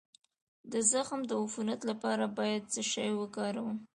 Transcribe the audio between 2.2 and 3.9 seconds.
باید څه شی وکاروم؟